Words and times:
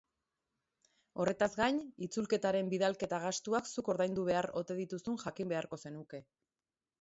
Horretaz 1.23 1.49
gain, 1.59 1.81
itzulketaren 2.05 2.71
bidalketa-gastuak 2.71 3.69
zuk 3.75 3.93
ordaindu 3.95 4.25
behar 4.31 4.49
ote 4.63 4.79
dituzun 4.81 5.21
jakin 5.27 5.55
beharko 5.55 5.81
zenuke. 5.85 6.25